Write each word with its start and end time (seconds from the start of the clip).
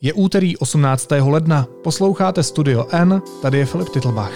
Je 0.00 0.12
úterý 0.12 0.56
18. 0.56 1.08
ledna, 1.10 1.66
posloucháte 1.82 2.42
Studio 2.42 2.86
N, 2.90 3.22
tady 3.42 3.58
je 3.58 3.66
Filip 3.66 3.88
Titlbach. 3.88 4.32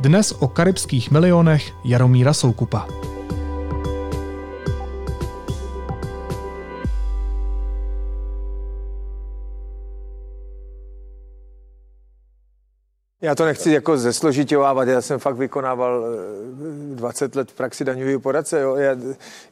Dnes 0.00 0.32
o 0.38 0.48
karibských 0.48 1.10
milionech 1.10 1.72
Jaromíra 1.84 2.32
Soukupa. 2.32 3.05
Já 13.26 13.34
to 13.34 13.44
nechci 13.44 13.70
jako 13.70 13.98
zesložitěvávat, 13.98 14.88
já 14.88 15.00
jsem 15.00 15.18
fakt 15.18 15.36
vykonával 15.36 16.04
20 16.94 17.36
eh, 17.36 17.38
let 17.38 17.50
v 17.50 17.54
praxi 17.54 17.84
daňového 17.84 18.20
poradce, 18.20 18.60
jo. 18.60 18.76
Já 18.76 18.96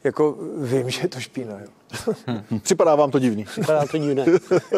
jako 0.03 0.37
vím, 0.57 0.89
že 0.89 1.01
je 1.01 1.07
to 1.07 1.19
špína, 1.19 1.53
jo. 1.59 1.67
Připadá 2.61 2.95
vám 2.95 3.11
to 3.11 3.19
divný? 3.19 3.43
Připadá 3.43 3.85
to 3.85 3.97
divné. 3.97 4.25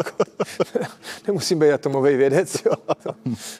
Nemusím 1.26 1.58
být 1.58 1.72
atomový 1.72 2.16
vědec, 2.16 2.64
jo. 2.64 2.72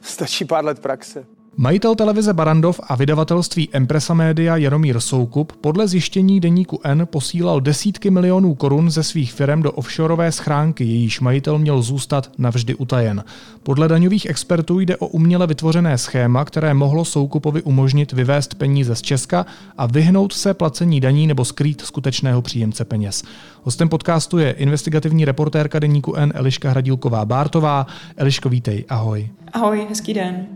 Stačí 0.03 0.45
pár 0.45 0.65
let 0.65 0.79
praxe. 0.79 1.27
Majitel 1.61 1.95
televize 1.95 2.33
Barandov 2.33 2.81
a 2.83 2.95
vydavatelství 2.95 3.69
Empresa 3.73 4.15
Media 4.15 4.57
Jaromír 4.57 5.01
Soukup 5.01 5.53
podle 5.53 5.89
zjištění 5.89 6.41
deníku 6.41 6.81
N 6.85 7.07
posílal 7.11 7.61
desítky 7.61 8.11
milionů 8.11 8.55
korun 8.55 8.91
ze 8.91 9.03
svých 9.03 9.33
firm 9.33 9.63
do 9.63 9.73
offshoreové 9.73 10.33
schránky, 10.33 10.85
jejíž 10.85 11.21
majitel 11.21 11.59
měl 11.59 11.83
zůstat 11.83 12.31
navždy 12.39 12.75
utajen. 12.75 13.25
Podle 13.63 13.89
daňových 13.89 14.27
expertů 14.27 14.81
jde 14.81 14.97
o 14.97 15.07
uměle 15.07 15.47
vytvořené 15.47 15.99
schéma, 15.99 16.45
které 16.45 16.75
mohlo 16.75 17.05
Soukupovi 17.05 17.63
umožnit 17.63 18.13
vyvést 18.13 18.55
peníze 18.55 18.95
z 18.95 19.03
Česka 19.03 19.47
a 19.79 19.87
vyhnout 19.87 20.33
se 20.33 20.55
placení 20.55 21.01
daní 21.01 21.27
nebo 21.27 21.45
skrýt 21.45 21.81
skutečného 21.81 22.43
příjemce 22.43 22.85
peněz. 22.85 23.23
Hostem 23.63 23.89
podcastu 23.89 24.39
je 24.39 24.51
investigativní 24.51 25.25
reportérka 25.25 25.79
deníku 25.79 26.15
N 26.15 26.33
Eliška 26.35 26.71
Hradílková 26.71 27.25
Bártová. 27.25 27.87
Eliško, 28.17 28.49
vítej, 28.49 28.85
ahoj. 28.89 29.29
Ahoj, 29.53 29.87
hezký 29.89 30.15
den. 30.15 30.47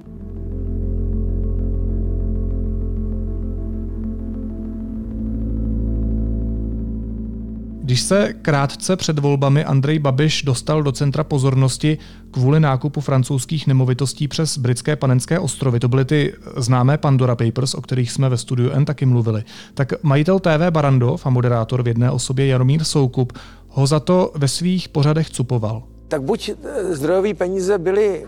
Když 7.82 8.00
se 8.00 8.34
krátce 8.42 8.96
před 8.96 9.18
volbami 9.18 9.64
Andrej 9.64 9.98
Babiš 9.98 10.42
dostal 10.42 10.82
do 10.82 10.92
centra 10.92 11.24
pozornosti 11.24 11.98
kvůli 12.30 12.60
nákupu 12.60 13.00
francouzských 13.00 13.66
nemovitostí 13.66 14.28
přes 14.28 14.58
britské 14.58 14.96
panenské 14.96 15.38
ostrovy, 15.38 15.80
to 15.80 15.88
byly 15.88 16.04
ty 16.04 16.34
známé 16.56 16.98
Pandora 16.98 17.36
Papers, 17.36 17.74
o 17.74 17.80
kterých 17.80 18.12
jsme 18.12 18.28
ve 18.28 18.36
studiu 18.36 18.70
N 18.70 18.84
taky 18.84 19.06
mluvili, 19.06 19.44
tak 19.74 19.92
majitel 20.02 20.38
TV 20.38 20.70
Barandov 20.70 21.26
a 21.26 21.30
moderátor 21.30 21.82
v 21.82 21.88
jedné 21.88 22.10
osobě 22.10 22.46
Jaromír 22.46 22.84
Soukup 22.84 23.32
ho 23.68 23.86
za 23.86 24.00
to 24.00 24.32
ve 24.34 24.48
svých 24.48 24.88
pořadech 24.88 25.30
cupoval. 25.30 25.82
Tak 26.08 26.22
buď 26.22 26.48
eh, 26.48 26.94
zdrojové 26.94 27.34
peníze 27.34 27.78
byly 27.78 28.26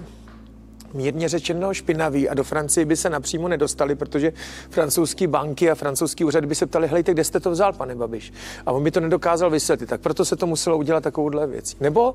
mírně 0.95 1.29
řečeno 1.29 1.75
špinavý 1.75 2.29
a 2.29 2.35
do 2.35 2.45
Francie 2.45 2.87
by 2.87 2.97
se 2.97 3.11
napřímo 3.11 3.49
nedostali, 3.49 3.95
protože 3.95 4.33
francouzské 4.71 5.27
banky 5.27 5.71
a 5.71 5.75
francouzský 5.75 6.25
úřady 6.25 6.47
by 6.47 6.55
se 6.55 6.67
ptali, 6.67 6.89
hejte, 6.89 7.13
kde 7.13 7.25
jste 7.25 7.41
to 7.41 7.51
vzal, 7.51 7.73
pane 7.73 7.95
Babiš? 7.95 8.33
A 8.67 8.73
on 8.73 8.85
by 8.85 8.91
to 8.91 9.01
nedokázal 9.01 9.51
vysvětlit, 9.51 9.87
tak 9.87 10.01
proto 10.01 10.25
se 10.25 10.37
to 10.37 10.47
muselo 10.47 10.79
udělat 10.79 11.03
takovouhle 11.03 11.47
věc. 11.47 11.77
Nebo 11.81 12.15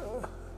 eh, 0.00 0.02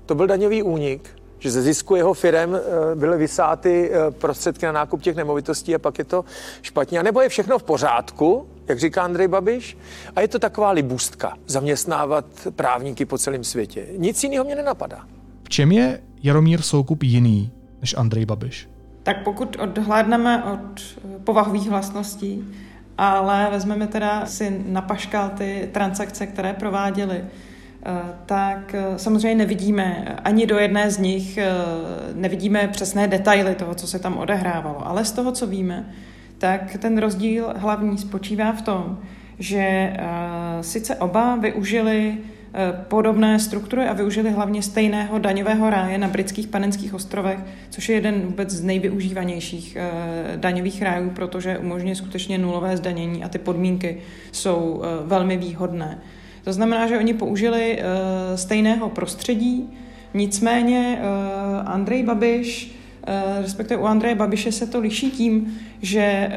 to 0.06 0.14
byl 0.14 0.26
daňový 0.26 0.62
únik, 0.62 1.10
že 1.38 1.50
ze 1.50 1.62
zisku 1.62 1.96
jeho 1.96 2.14
firem 2.14 2.54
eh, 2.54 2.94
byly 2.94 3.18
vysáty 3.18 3.90
eh, 3.92 4.10
prostředky 4.10 4.66
na 4.66 4.72
nákup 4.72 5.02
těch 5.02 5.16
nemovitostí 5.16 5.74
a 5.74 5.78
pak 5.78 5.98
je 5.98 6.04
to 6.04 6.24
špatně. 6.62 6.98
A 6.98 7.02
nebo 7.02 7.20
je 7.20 7.28
všechno 7.28 7.58
v 7.58 7.62
pořádku, 7.62 8.46
jak 8.68 8.78
říká 8.78 9.02
Andrej 9.02 9.28
Babiš, 9.28 9.78
a 10.16 10.20
je 10.20 10.28
to 10.28 10.38
taková 10.38 10.70
libůstka, 10.70 11.36
zaměstnávat 11.46 12.24
právníky 12.56 13.04
po 13.04 13.18
celém 13.18 13.44
světě. 13.44 13.86
Nic 13.96 14.24
jiného 14.24 14.44
mě 14.44 14.54
nenapadá. 14.54 15.04
V 15.42 15.48
čem 15.48 15.72
je 15.72 16.00
Jaromír 16.22 16.62
Soukup 16.62 17.02
jiný 17.02 17.50
než 17.80 17.94
Andrej 17.98 18.26
Babiš? 18.26 18.68
Tak 19.02 19.24
pokud 19.24 19.56
odhlédneme 19.56 20.44
od 20.44 20.98
povahových 21.24 21.68
vlastností, 21.68 22.44
ale 22.98 23.48
vezmeme 23.50 23.86
teda 23.86 24.26
si 24.26 24.64
na 24.66 24.82
paškal 24.82 25.28
ty 25.28 25.68
transakce, 25.72 26.26
které 26.26 26.52
prováděli, 26.52 27.24
eh, 27.24 27.92
tak 28.26 28.74
eh, 28.74 28.98
samozřejmě 28.98 29.34
nevidíme 29.34 30.16
ani 30.24 30.46
do 30.46 30.58
jedné 30.58 30.90
z 30.90 30.98
nich, 30.98 31.38
eh, 31.38 31.50
nevidíme 32.14 32.68
přesné 32.68 33.08
detaily 33.08 33.54
toho, 33.54 33.74
co 33.74 33.86
se 33.86 33.98
tam 33.98 34.16
odehrávalo. 34.16 34.86
Ale 34.86 35.04
z 35.04 35.12
toho, 35.12 35.32
co 35.32 35.46
víme, 35.46 35.92
tak 36.38 36.76
ten 36.78 36.98
rozdíl 36.98 37.54
hlavní 37.56 37.98
spočívá 37.98 38.52
v 38.52 38.62
tom, 38.62 38.98
že 39.38 39.96
sice 40.60 40.96
oba 40.96 41.36
využili 41.36 42.18
Eh, 42.18 42.37
podobné 42.88 43.38
struktury 43.38 43.84
a 43.84 43.92
využili 43.92 44.30
hlavně 44.30 44.62
stejného 44.62 45.18
daňového 45.18 45.70
ráje 45.70 45.98
na 45.98 46.08
britských 46.08 46.46
panenských 46.46 46.94
ostrovech, 46.94 47.38
což 47.70 47.88
je 47.88 47.94
jeden 47.94 48.20
vůbec 48.20 48.50
z 48.50 48.64
nejvyužívanějších 48.64 49.76
eh, 49.76 50.36
daňových 50.36 50.82
rájů, 50.82 51.10
protože 51.10 51.58
umožňuje 51.58 51.94
skutečně 51.94 52.38
nulové 52.38 52.76
zdanění 52.76 53.24
a 53.24 53.28
ty 53.28 53.38
podmínky 53.38 53.98
jsou 54.32 54.82
eh, 54.82 55.06
velmi 55.06 55.36
výhodné. 55.36 55.98
To 56.44 56.52
znamená, 56.52 56.86
že 56.86 56.98
oni 56.98 57.14
použili 57.14 57.82
stejného 58.34 58.88
prostředí, 58.88 59.70
nicméně 60.14 60.98
Andrej 61.66 62.02
Babiš 62.02 62.77
Eh, 62.77 62.77
respektive 63.42 63.80
u 63.80 63.84
Andreje 63.84 64.14
Babiše 64.14 64.52
se 64.52 64.66
to 64.66 64.80
liší 64.80 65.10
tím, 65.10 65.58
že 65.82 66.02
eh, 66.02 66.30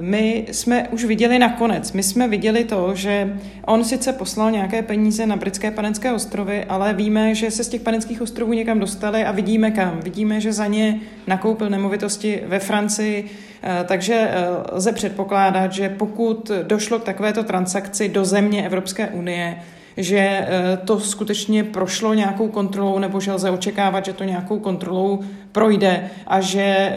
my 0.00 0.46
jsme 0.52 0.88
už 0.88 1.04
viděli 1.04 1.38
nakonec, 1.38 1.92
my 1.92 2.02
jsme 2.02 2.28
viděli 2.28 2.64
to, 2.64 2.94
že 2.94 3.38
on 3.66 3.84
sice 3.84 4.12
poslal 4.12 4.50
nějaké 4.50 4.82
peníze 4.82 5.26
na 5.26 5.36
britské 5.36 5.70
panenské 5.70 6.12
ostrovy, 6.12 6.64
ale 6.64 6.94
víme, 6.94 7.34
že 7.34 7.50
se 7.50 7.64
z 7.64 7.68
těch 7.68 7.80
panenských 7.80 8.22
ostrovů 8.22 8.52
někam 8.52 8.80
dostali 8.80 9.24
a 9.24 9.32
vidíme 9.32 9.70
kam. 9.70 10.00
Vidíme, 10.00 10.40
že 10.40 10.52
za 10.52 10.66
ně 10.66 11.00
nakoupil 11.26 11.70
nemovitosti 11.70 12.42
ve 12.46 12.58
Francii, 12.58 13.24
eh, 13.62 13.84
takže 13.88 14.30
lze 14.72 14.92
předpokládat, 14.92 15.72
že 15.72 15.88
pokud 15.88 16.50
došlo 16.62 16.98
k 16.98 17.04
takovéto 17.04 17.42
transakci 17.42 18.08
do 18.08 18.24
země 18.24 18.66
Evropské 18.66 19.08
unie, 19.08 19.56
že 19.98 20.18
eh, 20.18 20.78
to 20.84 21.00
skutečně 21.00 21.64
prošlo 21.64 22.14
nějakou 22.14 22.48
kontrolou 22.48 22.98
nebo 22.98 23.20
že 23.20 23.32
lze 23.32 23.50
očekávat, 23.50 24.04
že 24.04 24.12
to 24.12 24.24
nějakou 24.24 24.58
kontrolou 24.58 25.20
projde 25.52 26.10
a 26.26 26.40
že 26.40 26.62
eh, 26.62 26.96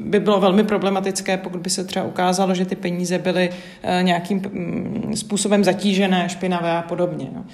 by 0.00 0.20
bylo 0.20 0.40
velmi 0.40 0.64
problematické, 0.64 1.36
pokud 1.36 1.60
by 1.60 1.70
se 1.70 1.84
třeba 1.84 2.04
ukázalo, 2.04 2.54
že 2.54 2.64
ty 2.64 2.76
peníze 2.76 3.18
byly 3.18 3.50
eh, 3.82 4.02
nějakým 4.02 4.38
mm, 4.38 5.16
způsobem 5.16 5.64
zatížené, 5.64 6.28
špinavé 6.28 6.72
a 6.72 6.82
podobně. 6.82 7.28
No. 7.34 7.44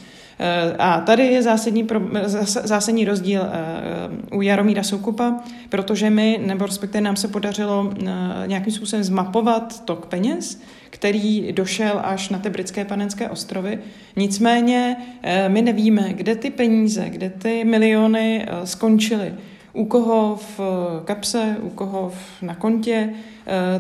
A 0.79 1.01
tady 1.01 1.27
je 1.27 1.43
zásadní, 1.43 1.89
zásadní 2.65 3.05
rozdíl 3.05 3.43
u 4.33 4.43
Jaromíra 4.43 4.83
Soukupa, 4.83 5.41
protože 5.69 6.11
my, 6.11 6.41
nebo 6.47 6.67
respektive 6.67 7.01
nám 7.01 7.17
se 7.17 7.29
podařilo 7.29 7.93
nějakým 8.47 8.73
způsobem 8.73 9.05
zmapovat 9.05 9.85
tok 9.85 10.07
peněz, 10.07 10.61
který 10.91 11.53
došel 11.53 12.01
až 12.05 12.29
na 12.29 12.39
ty 12.39 12.51
britské 12.51 12.85
panenské 12.85 13.29
ostrovy. 13.29 13.79
Nicméně 14.17 14.97
eh, 15.23 15.49
my 15.49 15.63
nevíme, 15.63 16.13
kde 16.13 16.35
ty 16.35 16.51
peníze, 16.51 17.09
kde 17.09 17.31
ty 17.31 17.65
miliony 17.65 18.47
eh, 18.49 18.67
skončily. 18.67 19.35
U 19.73 19.85
koho 19.85 20.37
v 20.37 20.61
eh, 20.61 21.05
kapse, 21.05 21.57
u 21.63 21.71
koho 21.71 22.13
na 22.43 22.55
kontě, 22.55 23.11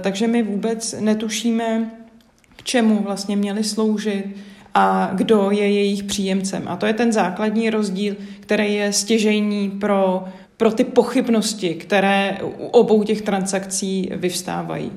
takže 0.00 0.27
my 0.27 0.42
vůbec 0.42 0.94
netušíme, 1.00 1.91
k 2.56 2.62
čemu 2.62 3.03
vlastně 3.03 3.37
měli 3.37 3.65
sloužit 3.65 4.25
a 4.75 5.11
kdo 5.15 5.51
je 5.51 5.73
jejich 5.73 6.03
příjemcem. 6.03 6.63
A 6.69 6.77
to 6.77 6.87
je 6.87 6.93
ten 6.93 7.13
základní 7.13 7.71
rozdíl, 7.71 8.17
který 8.41 8.75
je 8.75 8.93
stěžejní 8.93 9.71
pro, 9.71 10.25
pro 10.57 10.71
ty 10.71 10.85
pochybnosti, 10.85 11.75
které 11.75 12.39
u 12.43 12.67
obou 12.67 13.03
těch 13.03 13.23
transakcí 13.23 14.11
vyvstávají. 14.17 14.93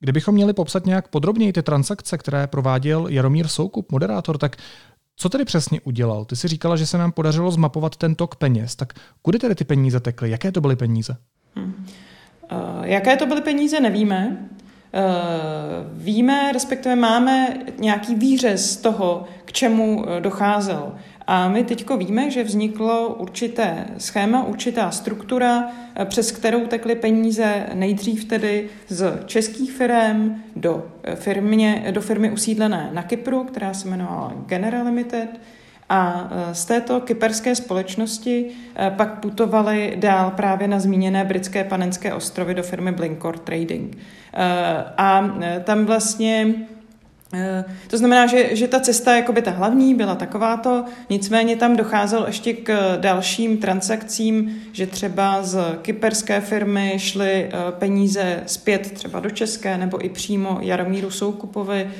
Kdybychom 0.00 0.34
měli 0.34 0.52
popsat 0.52 0.86
nějak 0.86 1.08
podrobněji 1.08 1.52
ty 1.52 1.62
transakce, 1.62 2.18
které 2.18 2.46
prováděl 2.46 3.06
Jaromír 3.08 3.48
Soukup, 3.48 3.92
moderátor, 3.92 4.38
tak 4.38 4.56
co 5.16 5.28
tedy 5.28 5.44
přesně 5.44 5.80
udělal? 5.80 6.24
Ty 6.24 6.36
si 6.36 6.48
říkala, 6.48 6.76
že 6.76 6.86
se 6.86 6.98
nám 6.98 7.12
podařilo 7.12 7.50
zmapovat 7.50 7.96
ten 7.96 8.14
tok 8.14 8.36
peněz. 8.36 8.76
Tak 8.76 8.92
kudy 9.22 9.38
tedy 9.38 9.54
ty 9.54 9.64
peníze 9.64 10.00
tekly? 10.00 10.30
Jaké 10.30 10.52
to 10.52 10.60
byly 10.60 10.76
peníze? 10.76 11.16
Hmm. 11.56 11.86
Uh, 12.52 12.84
jaké 12.84 13.16
to 13.16 13.26
byly 13.26 13.40
peníze, 13.40 13.80
nevíme. 13.80 14.48
Uh, 14.94 16.02
víme, 16.02 16.52
respektive 16.52 16.96
máme 16.96 17.56
nějaký 17.78 18.14
výřez 18.14 18.76
toho, 18.76 19.24
k 19.44 19.52
čemu 19.52 20.04
eh, 20.08 20.20
docházelo. 20.20 20.94
A 21.26 21.48
my 21.48 21.64
teď 21.64 21.90
víme, 21.90 22.30
že 22.30 22.44
vzniklo 22.44 23.14
určité 23.14 23.86
schéma, 23.98 24.44
určitá 24.44 24.90
struktura, 24.90 25.70
eh, 25.94 26.04
přes 26.04 26.32
kterou 26.32 26.66
tekly 26.66 26.94
peníze 26.94 27.66
nejdřív 27.74 28.24
tedy 28.24 28.68
z 28.88 29.24
českých 29.26 29.72
firm 29.72 30.42
do, 30.56 30.86
eh, 31.04 31.16
firmě, 31.16 31.84
do 31.90 32.00
firmy 32.00 32.30
usídlené 32.30 32.90
na 32.92 33.02
Kypru, 33.02 33.44
která 33.44 33.74
se 33.74 33.88
jmenovala 33.88 34.34
General 34.46 34.86
Limited, 34.86 35.40
a 35.92 36.28
eh, 36.30 36.54
z 36.54 36.64
této 36.64 37.00
kyperské 37.00 37.54
společnosti 37.54 38.46
pak 38.96 39.20
putovali 39.20 39.94
dál 39.96 40.30
právě 40.30 40.68
na 40.68 40.80
zmíněné 40.80 41.24
britské 41.24 41.64
panenské 41.64 42.14
ostrovy 42.14 42.54
do 42.54 42.62
firmy 42.62 42.92
Blinkor 42.92 43.38
Trading. 43.38 43.98
A 44.96 45.30
tam 45.64 45.86
vlastně 45.86 46.54
to 47.88 47.98
znamená, 47.98 48.26
že, 48.26 48.56
že 48.56 48.68
ta 48.68 48.80
cesta, 48.80 49.16
jakoby 49.16 49.42
ta 49.42 49.50
hlavní, 49.50 49.94
byla 49.94 50.14
takováto, 50.14 50.84
nicméně 51.10 51.56
tam 51.56 51.76
docházelo 51.76 52.26
ještě 52.26 52.52
k 52.52 52.96
dalším 53.00 53.58
transakcím, 53.58 54.62
že 54.72 54.86
třeba 54.86 55.42
z 55.42 55.58
kyperské 55.82 56.40
firmy 56.40 56.94
šly 56.96 57.50
peníze 57.70 58.42
zpět 58.46 58.90
třeba 58.90 59.20
do 59.20 59.30
České 59.30 59.78
nebo 59.78 60.04
i 60.04 60.08
přímo 60.08 60.58
Jaromíru 60.60 61.10
Soukupovi, 61.10 61.90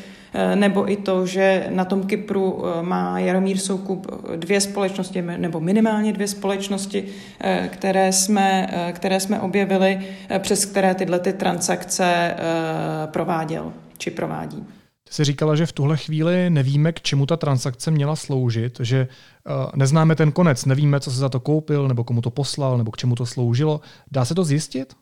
nebo 0.54 0.92
i 0.92 0.96
to, 0.96 1.26
že 1.26 1.66
na 1.70 1.84
tom 1.84 2.02
Kypru 2.02 2.62
má 2.82 3.18
Jaromír 3.18 3.58
Soukup 3.58 4.06
dvě 4.36 4.60
společnosti, 4.60 5.22
nebo 5.22 5.60
minimálně 5.60 6.12
dvě 6.12 6.28
společnosti, 6.28 7.04
které 7.68 8.12
jsme, 8.12 8.68
které 8.92 9.20
jsme 9.20 9.40
objevili, 9.40 10.00
přes 10.38 10.64
které 10.64 10.94
tyhle 10.94 11.18
ty 11.18 11.32
transakce 11.32 12.34
prováděl 13.06 13.72
či 13.98 14.10
provádí 14.10 14.66
si 15.12 15.24
říkala, 15.24 15.56
že 15.56 15.66
v 15.66 15.72
tuhle 15.72 15.96
chvíli 15.96 16.50
nevíme, 16.50 16.92
k 16.92 17.00
čemu 17.00 17.26
ta 17.26 17.36
transakce 17.36 17.90
měla 17.90 18.16
sloužit, 18.16 18.80
že 18.80 19.08
neznáme 19.74 20.14
ten 20.14 20.32
konec, 20.32 20.64
nevíme, 20.64 21.00
co 21.00 21.10
se 21.10 21.16
za 21.16 21.28
to 21.28 21.40
koupil, 21.40 21.88
nebo 21.88 22.04
komu 22.04 22.20
to 22.20 22.30
poslal, 22.30 22.78
nebo 22.78 22.90
k 22.90 22.96
čemu 22.96 23.14
to 23.14 23.26
sloužilo. 23.26 23.80
Dá 24.12 24.24
se 24.24 24.34
to 24.34 24.44
zjistit? 24.44 24.94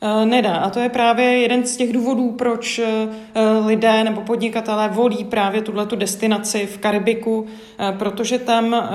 Eh, 0.00 0.26
nedá. 0.26 0.56
A 0.56 0.70
to 0.70 0.80
je 0.80 0.88
právě 0.88 1.24
jeden 1.24 1.66
z 1.66 1.76
těch 1.76 1.92
důvodů, 1.92 2.30
proč 2.30 2.78
eh, 2.78 3.08
lidé 3.66 4.04
nebo 4.04 4.20
podnikatelé 4.20 4.88
volí 4.88 5.24
právě 5.24 5.62
tuhle 5.62 5.86
tu 5.86 5.96
destinaci 5.96 6.66
v 6.66 6.78
Karibiku, 6.78 7.46
eh, 7.78 7.92
protože 7.98 8.38
tam 8.38 8.88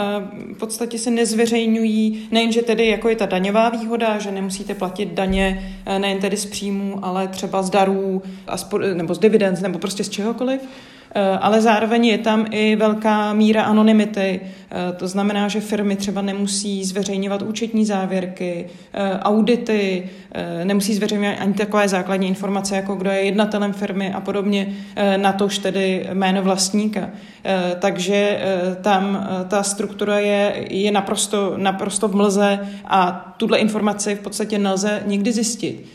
v 0.54 0.58
podstatě 0.60 0.98
se 0.98 1.12
nezveřejňují 1.12 2.28
nejenže 2.32 2.62
tedy 2.62 2.88
jako 2.88 3.10
je 3.10 3.16
ta 3.16 3.26
daňová 3.26 3.70
výhoda, 3.70 4.20
že 4.20 4.32
nemusíte 4.32 4.76
platit 4.76 5.10
daně 5.10 5.74
nejen 5.98 6.20
tedy 6.20 6.38
z 6.38 6.46
příjmů, 6.46 7.00
ale 7.02 7.28
třeba 7.28 7.64
z 7.64 7.70
darů 7.70 8.22
nebo 8.94 9.14
z 9.14 9.20
dividend 9.20 9.62
nebo 9.62 9.80
prostě 9.80 10.04
z 10.04 10.10
čehokoliv, 10.10 10.62
Eh, 10.62 10.93
ale 11.40 11.62
zároveň 11.62 12.06
je 12.06 12.18
tam 12.18 12.46
i 12.52 12.76
velká 12.76 13.34
míra 13.34 13.64
anonymity. 13.64 14.42
Eh, 14.74 14.94
to 14.94 15.08
znamená, 15.08 15.48
že 15.48 15.62
firmy 15.62 15.96
třeba 15.96 16.22
nemusí 16.22 16.86
zveřejňovat 16.86 17.42
účetní 17.42 17.86
závěrky, 17.86 18.68
eh, 18.94 19.20
audity, 19.20 20.10
nemusí 20.64 20.96
zveřejňovat 20.96 21.38
ani 21.40 21.54
takové 21.54 21.88
základní 21.88 22.28
informace, 22.28 22.76
jako 22.76 22.96
kdo 22.96 23.10
je 23.10 23.22
jednatelem 23.22 23.74
firmy 23.74 24.14
a 24.14 24.20
podobně, 24.20 24.74
natož 25.18 25.58
tedy 25.58 26.08
jméno 26.14 26.42
vlastníka. 26.42 27.10
Takže 27.80 28.40
tam 28.82 29.28
ta 29.48 29.64
struktura 29.64 30.20
je, 30.20 30.68
je 30.70 30.92
naprosto, 30.92 31.54
naprosto 31.58 32.08
v 32.08 32.16
mlze 32.16 32.60
a 32.86 33.34
tuhle 33.38 33.58
informaci 33.58 34.16
v 34.16 34.20
podstatě 34.20 34.60
nelze 34.60 35.04
nikdy 35.06 35.32
zjistit, 35.32 35.86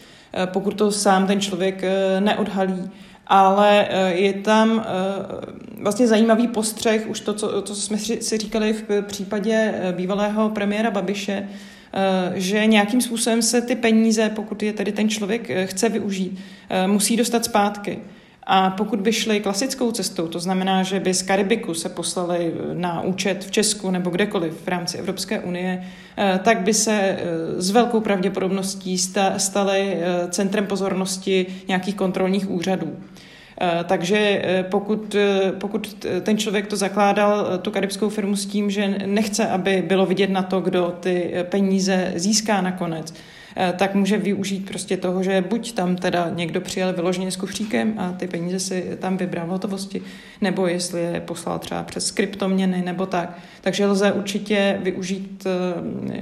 pokud 0.46 0.74
to 0.74 0.92
sám 0.92 1.26
ten 1.26 1.40
člověk 1.40 1.82
neodhalí 2.20 2.90
ale 3.28 3.86
eh, 3.90 4.14
je 4.14 4.32
tam 4.32 4.84
eh, 4.86 5.82
vlastně 5.82 6.06
zajímavý 6.06 6.48
postřeh, 6.48 7.06
už 7.08 7.20
to, 7.20 7.34
co, 7.34 7.62
co 7.62 7.74
jsme 7.74 7.98
si 7.98 8.38
říkali 8.38 8.72
v 8.72 9.02
případě 9.02 9.74
eh, 9.74 9.92
bývalého 9.92 10.48
premiéra 10.48 10.90
Babiše, 10.90 11.48
že 12.34 12.66
nějakým 12.66 13.00
způsobem 13.00 13.42
se 13.42 13.60
ty 13.60 13.76
peníze, 13.76 14.28
pokud 14.28 14.62
je 14.62 14.72
tedy 14.72 14.92
ten 14.92 15.08
člověk 15.08 15.50
chce 15.64 15.88
využít, 15.88 16.40
musí 16.86 17.16
dostat 17.16 17.44
zpátky. 17.44 17.98
A 18.42 18.70
pokud 18.70 19.00
by 19.00 19.12
šli 19.12 19.40
klasickou 19.40 19.92
cestou, 19.92 20.28
to 20.28 20.40
znamená, 20.40 20.82
že 20.82 21.00
by 21.00 21.14
z 21.14 21.22
Karibiku 21.22 21.74
se 21.74 21.88
poslali 21.88 22.54
na 22.72 23.00
účet 23.00 23.44
v 23.44 23.50
Česku 23.50 23.90
nebo 23.90 24.10
kdekoliv 24.10 24.54
v 24.64 24.68
rámci 24.68 24.98
Evropské 24.98 25.40
unie, 25.40 25.84
tak 26.42 26.60
by 26.60 26.74
se 26.74 27.18
s 27.56 27.70
velkou 27.70 28.00
pravděpodobností 28.00 28.98
staly 29.36 29.96
centrem 30.30 30.66
pozornosti 30.66 31.46
nějakých 31.68 31.94
kontrolních 31.94 32.50
úřadů. 32.50 32.96
Eh, 33.60 33.84
takže 33.84 34.18
eh, 34.18 34.62
pokud, 34.62 35.14
eh, 35.14 35.52
pokud 35.52 36.06
ten 36.22 36.38
člověk 36.38 36.66
to 36.66 36.76
zakládal, 36.76 37.58
tu 37.58 37.70
karibskou 37.70 38.08
firmu 38.08 38.36
s 38.36 38.46
tím, 38.46 38.70
že 38.70 38.98
nechce, 39.06 39.48
aby 39.48 39.82
bylo 39.86 40.06
vidět 40.06 40.30
na 40.30 40.42
to, 40.42 40.60
kdo 40.60 40.96
ty 41.00 41.34
peníze 41.42 42.12
získá 42.16 42.60
nakonec, 42.60 43.14
tak 43.76 43.94
může 43.94 44.18
využít 44.18 44.68
prostě 44.68 44.96
toho, 44.96 45.22
že 45.22 45.44
buď 45.48 45.72
tam 45.72 45.96
teda 45.96 46.30
někdo 46.34 46.60
přijel 46.60 46.92
vyloženě 46.92 47.30
s 47.30 47.36
kufříkem 47.36 47.94
a 47.96 48.12
ty 48.12 48.26
peníze 48.26 48.60
si 48.60 48.96
tam 48.98 49.16
vybral 49.16 49.46
v 49.46 49.50
hotovosti, 49.50 50.02
nebo 50.40 50.66
jestli 50.66 51.00
je 51.00 51.20
poslal 51.20 51.58
třeba 51.58 51.82
přes 51.82 52.10
kryptoměny 52.10 52.82
nebo 52.82 53.06
tak. 53.06 53.38
Takže 53.60 53.86
lze 53.86 54.12
určitě 54.12 54.78
využít 54.82 55.46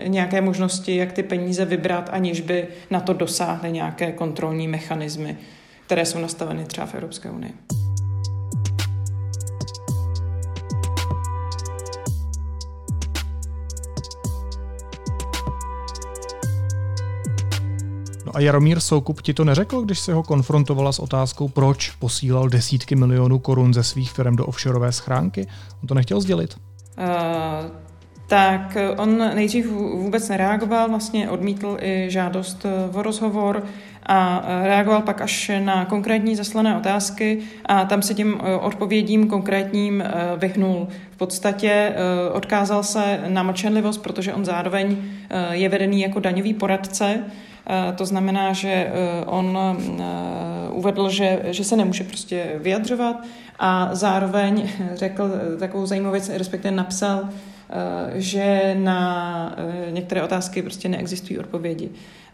nějaké 0.06 0.40
možnosti, 0.40 0.96
jak 0.96 1.12
ty 1.12 1.22
peníze 1.22 1.64
vybrat, 1.64 2.10
aniž 2.12 2.40
by 2.40 2.68
na 2.90 3.00
to 3.00 3.12
dosáhly 3.12 3.72
nějaké 3.72 4.12
kontrolní 4.12 4.68
mechanismy 4.68 5.36
které 5.86 6.06
jsou 6.06 6.18
nastaveny 6.18 6.64
třeba 6.64 6.86
v 6.86 6.94
Evropské 6.94 7.30
unii. 7.30 7.54
No 18.26 18.36
a 18.36 18.40
Jaromír 18.40 18.80
Soukup 18.80 19.22
ti 19.22 19.34
to 19.34 19.44
neřekl, 19.44 19.82
když 19.82 19.98
se 19.98 20.12
ho 20.12 20.22
konfrontovala 20.22 20.92
s 20.92 20.98
otázkou, 20.98 21.48
proč 21.48 21.90
posílal 21.90 22.48
desítky 22.48 22.96
milionů 22.96 23.38
korun 23.38 23.74
ze 23.74 23.82
svých 23.82 24.12
firm 24.12 24.36
do 24.36 24.46
offshoreové 24.46 24.92
schránky? 24.92 25.46
On 25.82 25.88
to 25.88 25.94
nechtěl 25.94 26.20
sdělit. 26.20 26.56
Uh, 26.98 27.04
tak 28.26 28.76
on 28.96 29.18
nejdřív 29.18 29.70
vůbec 29.72 30.28
nereagoval, 30.28 30.88
vlastně 30.88 31.30
odmítl 31.30 31.76
i 31.80 32.06
žádost 32.10 32.66
o 32.92 33.02
rozhovor 33.02 33.62
a 34.06 34.44
reagoval 34.62 35.02
pak 35.02 35.20
až 35.20 35.50
na 35.58 35.84
konkrétní 35.84 36.36
zaslané 36.36 36.76
otázky 36.76 37.38
a 37.64 37.84
tam 37.84 38.02
se 38.02 38.14
tím 38.14 38.40
e, 38.42 38.54
odpovědím 38.54 39.26
konkrétním 39.26 40.00
e, 40.00 40.12
vyhnul. 40.36 40.88
V 41.10 41.16
podstatě 41.16 41.70
e, 41.70 41.94
odkázal 42.30 42.82
se 42.82 43.20
na 43.28 43.42
mlčenlivost, 43.42 44.02
protože 44.02 44.34
on 44.34 44.44
zároveň 44.44 44.96
je 45.50 45.68
vedený 45.68 46.00
jako 46.00 46.20
daňový 46.20 46.54
poradce, 46.54 47.24
to 47.96 48.06
znamená, 48.06 48.52
že 48.52 48.92
on 49.26 49.58
uvedl, 50.70 51.10
že, 51.10 51.40
že 51.44 51.64
se 51.64 51.76
nemůže 51.76 52.04
prostě 52.04 52.52
vyjadřovat 52.56 53.24
a 53.58 53.88
zároveň 53.92 54.68
řekl 54.94 55.30
takovou 55.58 55.86
zajímavou 55.86 56.12
věc, 56.12 56.28
respektive 56.28 56.74
napsal, 56.74 57.28
že 58.14 58.76
na 58.78 59.56
některé 59.90 60.22
otázky 60.22 60.62
prostě 60.62 60.88
neexistují 60.88 61.38
odpovědi. 61.38 61.90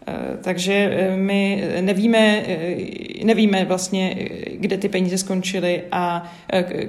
Eh, 0.07 0.39
takže 0.41 0.73
eh, 0.73 1.17
my 1.17 1.65
nevíme, 1.81 2.43
eh, 2.47 3.25
nevíme 3.25 3.65
vlastně, 3.65 4.29
kde 4.55 4.79
ty 4.79 4.89
peníze 4.89 5.19
skončily 5.19 5.83
a 5.93 6.33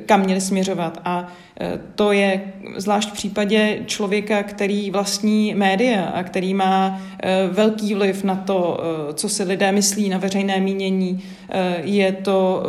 kam 0.05 0.21
měly 0.21 0.41
směřovat. 0.41 1.01
A 1.05 1.27
to 1.95 2.11
je 2.11 2.41
zvlášť 2.75 3.09
v 3.09 3.13
případě 3.13 3.79
člověka, 3.85 4.43
který 4.43 4.91
vlastní 4.91 5.55
média 5.55 6.03
a 6.03 6.23
který 6.23 6.53
má 6.53 7.01
velký 7.51 7.93
vliv 7.93 8.23
na 8.23 8.35
to, 8.35 8.83
co 9.13 9.29
si 9.29 9.43
lidé 9.43 9.71
myslí 9.71 10.09
na 10.09 10.17
veřejné 10.17 10.59
mínění, 10.59 11.23
je 11.83 12.11
to 12.11 12.63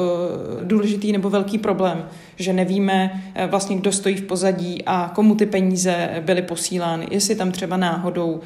důležitý 0.62 1.12
nebo 1.12 1.30
velký 1.30 1.59
problém, 1.59 2.09
že 2.37 2.52
nevíme 2.52 3.23
vlastně, 3.47 3.76
kdo 3.76 3.92
stojí 3.92 4.16
v 4.16 4.25
pozadí 4.25 4.83
a 4.87 5.11
komu 5.14 5.35
ty 5.35 5.47
peníze 5.47 6.11
byly 6.21 6.42
posílány. 6.42 7.07
Jestli 7.11 7.35
tam 7.35 7.52
třeba 7.52 7.76
náhodou 7.76 8.40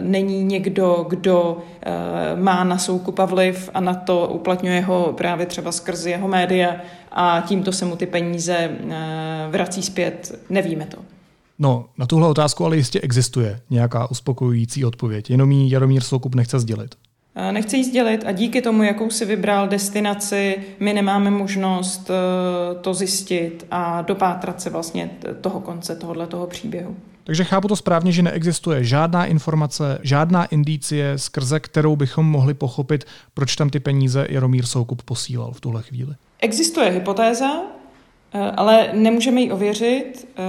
není 0.00 0.44
někdo, 0.44 0.83
kdo 1.08 1.58
má 2.34 2.64
na 2.64 2.78
soukupa 2.78 3.24
vliv 3.24 3.70
a 3.74 3.80
na 3.80 3.94
to 3.94 4.28
uplatňuje 4.28 4.80
ho 4.80 5.14
právě 5.16 5.46
třeba 5.46 5.72
skrz 5.72 6.06
jeho 6.06 6.28
média 6.28 6.76
a 7.14 7.42
tímto 7.46 7.72
se 7.72 7.84
mu 7.84 7.96
ty 7.96 8.06
peníze 8.06 8.54
eh, 8.54 9.48
vrací 9.50 9.82
zpět. 9.82 10.40
Nevíme 10.50 10.86
to. 10.86 10.96
No, 11.58 11.86
na 11.98 12.06
tuhle 12.06 12.28
otázku 12.28 12.64
ale 12.64 12.76
jistě 12.76 13.00
existuje 13.00 13.60
nějaká 13.70 14.10
uspokojující 14.10 14.84
odpověď, 14.84 15.30
jenom 15.30 15.52
ji 15.52 15.72
Jaromír 15.72 16.02
Soukup 16.02 16.34
nechce 16.34 16.60
sdělit. 16.60 16.94
Eh, 17.34 17.52
nechce 17.52 17.76
jí 17.76 17.84
sdělit 17.84 18.24
a 18.26 18.32
díky 18.32 18.62
tomu, 18.62 18.82
jakou 18.82 19.10
si 19.10 19.24
vybral 19.24 19.68
destinaci, 19.68 20.56
my 20.80 20.92
nemáme 20.92 21.30
možnost 21.30 22.10
eh, 22.10 22.74
to 22.80 22.94
zjistit 22.94 23.66
a 23.70 24.02
dopátrat 24.02 24.60
se 24.60 24.70
vlastně 24.70 25.10
toho 25.40 25.60
konce 25.60 25.96
tohohle 25.96 26.26
toho 26.26 26.46
příběhu. 26.46 26.96
Takže 27.24 27.44
chápu 27.44 27.68
to 27.68 27.76
správně, 27.76 28.12
že 28.12 28.22
neexistuje 28.22 28.84
žádná 28.84 29.26
informace, 29.26 29.98
žádná 30.02 30.44
indicie, 30.44 31.18
skrze 31.18 31.60
kterou 31.60 31.96
bychom 31.96 32.26
mohli 32.26 32.54
pochopit, 32.54 33.04
proč 33.34 33.56
tam 33.56 33.70
ty 33.70 33.80
peníze 33.80 34.26
Jaromír 34.30 34.66
Soukup 34.66 35.02
posílal 35.02 35.52
v 35.52 35.60
tuhle 35.60 35.82
chvíli. 35.82 36.14
Existuje 36.40 36.90
hypotéza, 36.90 37.46
ale 38.56 38.88
nemůžeme 38.92 39.40
ji 39.40 39.52
ověřit, 39.52 40.28
eh, 40.36 40.42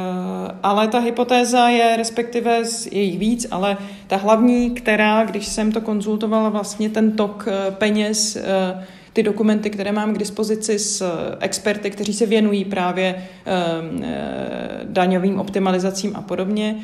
ale 0.63 0.88
ta 0.88 1.00
hypotéza 1.00 1.70
je, 1.70 1.98
respektive 1.98 2.62
je 2.92 3.01
jich 3.01 3.20
víc, 3.20 3.48
ale 3.51 3.77
ta 4.08 4.18
hlavní, 4.18 4.72
která, 4.72 5.24
když 5.24 5.48
jsem 5.48 5.72
to 5.72 5.82
konzultovala, 5.82 6.50
vlastně 6.50 6.89
ten 6.89 7.12
tok 7.12 7.48
eh, 7.48 7.72
peněz, 7.72 8.38
ty 9.13 9.24
dokumenty, 9.24 9.70
které 9.70 9.92
mám 9.92 10.13
k 10.13 10.18
dispozici 10.18 10.80
s 10.80 11.12
experty, 11.39 11.92
kteří 11.92 12.13
se 12.13 12.25
věnují 12.25 12.65
právě 12.65 13.24
daňovým 14.84 15.39
optimalizacím 15.39 16.15
a 16.15 16.22
podobně, 16.22 16.75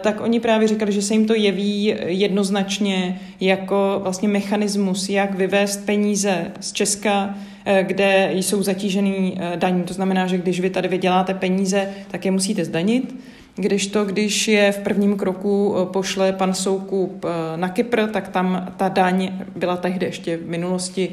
tak 0.00 0.20
oni 0.20 0.40
právě 0.40 0.68
říkali, 0.68 0.92
že 0.92 1.02
se 1.02 1.14
jim 1.14 1.26
to 1.26 1.34
jeví 1.34 1.94
jednoznačně 2.04 3.20
jako 3.40 4.00
vlastně 4.02 4.28
mechanismus, 4.28 5.08
jak 5.08 5.34
vyvést 5.34 5.86
peníze 5.86 6.52
z 6.60 6.72
Česka 6.72 7.34
kde 7.82 8.30
jsou 8.32 8.62
zatížený 8.62 9.38
daní. 9.56 9.82
To 9.82 9.94
znamená, 9.94 10.26
že 10.26 10.38
když 10.38 10.60
vy 10.60 10.70
tady 10.70 10.88
vyděláte 10.88 11.34
peníze, 11.34 11.88
tak 12.10 12.24
je 12.24 12.30
musíte 12.30 12.64
zdanit. 12.64 13.16
Když 13.56 13.86
to, 13.86 14.04
když 14.04 14.48
je 14.48 14.72
v 14.72 14.78
prvním 14.78 15.16
kroku 15.16 15.74
pošle 15.92 16.32
pan 16.32 16.54
Soukup 16.54 17.26
na 17.56 17.68
Kypr, 17.68 18.06
tak 18.06 18.28
tam 18.28 18.72
ta 18.76 18.88
daň 18.88 19.32
byla 19.56 19.76
tehdy 19.76 20.06
ještě 20.06 20.36
v 20.36 20.48
minulosti 20.48 21.10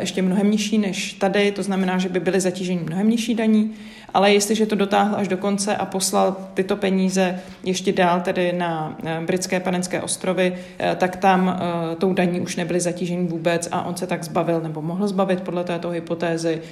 ještě 0.00 0.22
mnohem 0.22 0.50
nižší 0.50 0.78
než 0.78 1.12
tady, 1.12 1.52
to 1.52 1.62
znamená, 1.62 1.98
že 1.98 2.08
by 2.08 2.20
byly 2.20 2.40
zatížení 2.40 2.80
mnohem 2.80 3.10
nižší 3.10 3.34
daní 3.34 3.74
ale 4.16 4.32
jestliže 4.32 4.66
to 4.66 4.76
dotáhl 4.76 5.16
až 5.16 5.28
do 5.28 5.36
konce 5.36 5.76
a 5.76 5.86
poslal 5.86 6.36
tyto 6.54 6.76
peníze 6.76 7.40
ještě 7.64 7.92
dál 7.92 8.20
tedy 8.20 8.52
na 8.52 8.96
eh, 9.04 9.20
britské 9.26 9.60
panenské 9.60 10.02
ostrovy, 10.02 10.58
eh, 10.78 10.96
tak 10.96 11.16
tam 11.16 11.48
eh, 11.48 11.96
tou 11.96 12.12
daní 12.12 12.40
už 12.40 12.56
nebyly 12.56 12.80
zatížení 12.80 13.26
vůbec 13.26 13.68
a 13.72 13.82
on 13.82 13.96
se 13.96 14.06
tak 14.06 14.24
zbavil 14.24 14.60
nebo 14.60 14.82
mohl 14.82 15.08
zbavit 15.08 15.40
podle 15.40 15.64
této 15.64 15.90
hypotézy 15.90 16.62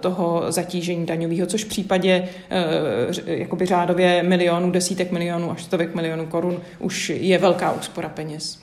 toho 0.00 0.44
zatížení 0.48 1.06
daňového, 1.06 1.46
což 1.46 1.64
v 1.64 1.68
případě 1.68 2.28
jakoby 3.26 3.66
řádově 3.66 4.22
milionů, 4.22 4.70
desítek 4.70 5.12
milionů 5.12 5.50
až 5.50 5.64
stovek 5.64 5.94
milionů 5.94 6.26
korun 6.26 6.60
už 6.78 7.08
je 7.08 7.38
velká 7.38 7.72
úspora 7.72 8.08
peněz. 8.08 8.58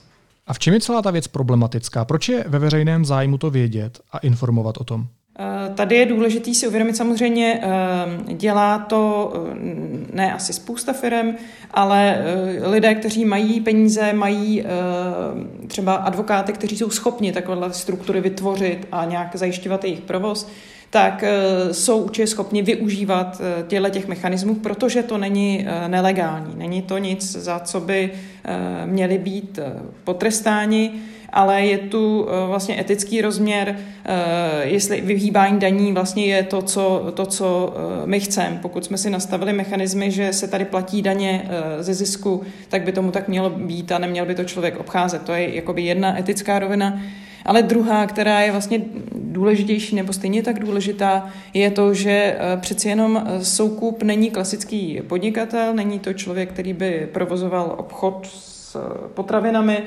A 0.48 0.54
v 0.54 0.60
čem 0.60 0.74
je 0.74 0.80
celá 0.80 1.02
ta 1.02 1.12
věc 1.12 1.28
problematická? 1.28 2.06
Proč 2.06 2.30
je 2.30 2.46
ve 2.48 2.60
veřejném 2.60 3.06
zájmu 3.06 3.38
to 3.38 3.50
vědět 3.50 4.00
a 4.12 4.18
informovat 4.18 4.78
o 4.78 4.84
tom? 4.84 5.08
Eh, 5.40 5.74
tady 5.76 5.96
je 5.96 6.06
důležité 6.06 6.54
si 6.54 6.68
uvědomit, 6.68 6.98
samozřejmě 6.98 7.60
eh, 7.64 8.34
dělá 8.34 8.78
to 8.80 9.34
eh, 9.36 9.56
ne 10.14 10.34
asi 10.34 10.54
spousta 10.54 10.94
firm, 10.94 11.36
ale 11.72 12.18
lidé, 12.64 12.96
kteří 12.96 13.26
mají 13.26 13.62
peníze, 13.62 14.14
mají 14.14 14.64
třeba 15.68 15.96
advokáty, 15.96 16.54
kteří 16.54 16.78
jsou 16.78 16.90
schopni 16.90 17.32
takové 17.32 17.74
struktury 17.74 18.22
vytvořit 18.22 18.88
a 18.92 19.06
nějak 19.06 19.36
zajišťovat 19.36 19.84
jejich 19.84 20.02
provoz, 20.02 20.50
tak 20.90 21.24
jsou 21.72 22.02
určitě 22.02 22.28
schopni 22.28 22.62
využívat 22.62 23.42
těchto 23.68 23.90
těch 23.90 24.08
mechanismů, 24.08 24.56
protože 24.56 25.04
to 25.04 25.18
není 25.18 25.68
nelegální. 25.88 26.54
Není 26.56 26.82
to 26.82 26.98
nic, 26.98 27.32
za 27.32 27.60
co 27.60 27.80
by 27.80 28.12
měli 28.86 29.18
být 29.18 29.60
potrestáni 30.04 30.92
ale 31.34 31.66
je 31.66 31.78
tu 31.78 32.28
eh, 32.28 32.48
vlastně 32.48 32.80
etický 32.80 33.22
rozměr, 33.22 33.76
eh, 34.06 34.64
jestli 34.64 35.02
vyhýbání 35.02 35.60
daní 35.60 35.94
vlastně 35.94 36.26
je 36.26 36.44
to, 36.44 36.62
co, 36.62 37.12
to, 37.14 37.26
co 37.26 37.74
eh, 37.76 38.08
my 38.08 38.20
chceme. 38.20 38.60
Pokud 38.62 38.86
jsme 38.86 38.98
si 38.98 39.10
nastavili 39.10 39.54
mechanismy, 39.54 40.12
že 40.12 40.34
se 40.34 40.48
tady 40.48 40.66
platí 40.66 41.02
daně 41.02 41.50
ze 41.80 41.94
zisku, 41.94 42.44
tak 42.70 42.84
by 42.84 42.92
tomu 42.92 43.12
tak 43.12 43.28
mělo 43.28 43.50
být 43.50 43.92
a 43.92 43.98
neměl 43.98 44.26
by 44.26 44.36
to 44.36 44.44
člověk 44.44 44.80
obcházet. 44.80 45.22
To 45.22 45.34
je 45.34 45.56
jakoby 45.56 45.82
jedna 45.82 46.20
etická 46.20 46.60
rovina. 46.60 47.02
Ale 47.46 47.62
druhá, 47.62 48.08
která 48.08 48.42
je 48.42 48.52
vlastně 48.52 48.82
důležitější 49.16 49.96
nebo 49.96 50.14
stejně 50.14 50.44
tak 50.44 50.60
důležitá, 50.60 51.30
je 51.54 51.72
to, 51.72 51.94
že 51.94 52.38
přeci 52.60 52.90
jenom 52.90 53.28
soukup 53.42 54.04
není 54.04 54.32
klasický 54.32 55.02
podnikatel, 55.08 55.74
není 55.74 56.00
to 56.00 56.14
člověk, 56.14 56.50
který 56.50 56.74
by 56.74 57.10
provozoval 57.14 57.76
obchod 57.78 58.28
potravinami, 59.14 59.84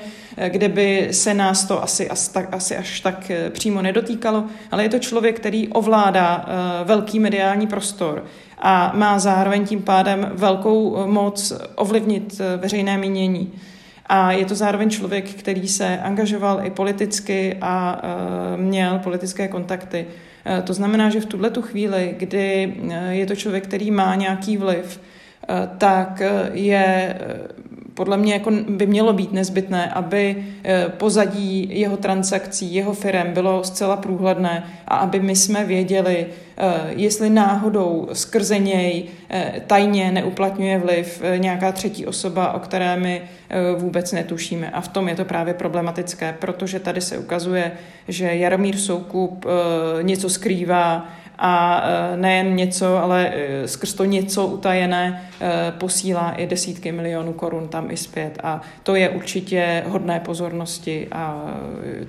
kde 0.49 0.69
by 0.69 1.09
se 1.11 1.35
nás 1.35 1.65
to 1.65 1.83
asi, 1.83 2.11
asi 2.53 2.77
až 2.77 3.01
tak 3.01 3.31
eh, 3.31 3.51
přímo 3.51 3.83
nedotýkalo, 3.83 4.45
ale 4.71 4.83
je 4.83 4.89
to 4.89 4.99
člověk, 4.99 5.37
který 5.37 5.69
ovládá 5.69 6.45
eh, 6.47 6.85
velký 6.85 7.19
mediální 7.19 7.67
prostor 7.67 8.25
a 8.59 8.93
má 8.95 9.19
zároveň 9.19 9.67
tím 9.67 9.83
pádem 9.83 10.31
velkou 10.35 10.97
eh, 10.97 11.07
moc 11.07 11.53
ovlivnit 11.75 12.41
veřejné 12.57 12.99
mínění. 12.99 13.53
A 14.07 14.33
je 14.33 14.45
to 14.45 14.55
zároveň 14.55 14.91
člověk, 14.91 15.31
který 15.31 15.69
se 15.69 15.99
angažoval 15.99 16.61
i 16.63 16.71
politicky 16.71 17.57
a 17.61 18.03
měl 18.57 18.99
politické 18.99 19.49
kontakty. 19.49 20.07
To 20.65 20.75
znamená, 20.75 21.11
že 21.11 21.21
v 21.21 21.27
tuhle 21.27 21.51
tu 21.51 21.63
chvíli, 21.63 22.15
kdy 22.19 22.75
je 23.11 23.27
to 23.27 23.37
člověk, 23.37 23.65
který 23.65 23.91
má 23.91 24.15
nějaký 24.15 24.57
vliv, 24.57 25.01
tak 25.79 26.23
je 26.53 27.19
podle 27.95 28.17
mě 28.17 28.33
jako 28.33 28.51
by 28.69 28.87
mělo 28.87 29.13
být 29.13 29.33
nezbytné, 29.33 29.91
aby 29.91 30.45
eh, 30.65 30.87
pozadí 30.89 31.69
jeho 31.81 31.97
transakcí, 31.97 32.75
jeho 32.75 32.93
firm 32.93 33.33
bylo 33.33 33.65
zcela 33.65 33.97
průhledné 33.97 34.65
a 34.89 34.97
aby 34.97 35.21
my 35.21 35.37
jsme 35.37 35.65
věděli, 35.65 36.27
eh, 36.57 36.65
jestli 36.97 37.31
náhodou 37.31 38.09
skrze 38.13 38.59
něj 38.59 39.05
eh, 39.31 39.63
tajně 39.67 40.13
neuplatňuje 40.13 40.79
vliv 40.79 41.23
nějaká 41.37 41.73
třetí 41.73 42.07
osoba, 42.07 42.53
o 42.53 42.59
které 42.59 42.97
my 42.97 43.23
vůbec 43.79 44.13
netušíme. 44.13 44.71
A 44.71 44.81
v 44.81 44.89
tom 44.89 45.09
je 45.09 45.17
to 45.17 45.25
právě 45.25 45.55
problematické, 45.55 46.37
protože 46.39 46.81
tady 46.81 47.01
se 47.01 47.19
ukazuje, 47.19 47.73
že 48.09 48.37
Jaromír 48.37 48.77
Soukup 48.77 49.47
něco 50.03 50.31
skrývá, 50.31 51.09
a 51.39 51.83
e, 51.85 52.17
nejen 52.17 52.57
něco, 52.57 52.97
ale 52.97 53.33
e, 53.35 53.69
skrz 53.69 53.95
to 53.95 54.05
něco 54.05 54.47
utajené 54.47 55.31
e, 55.41 55.73
posílá 55.73 56.33
i 56.33 56.47
desítky 56.47 56.93
milionů 56.93 57.33
korun 57.33 57.69
tam 57.69 57.91
i 57.91 57.97
zpět 57.97 58.39
a 58.43 58.61
to 58.83 58.95
je 58.95 59.09
určitě 59.09 59.83
hodné 59.87 60.21
pozornosti 60.21 61.09
a 61.13 61.45